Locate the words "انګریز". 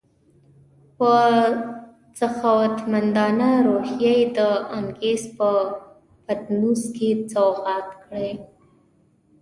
4.77-5.21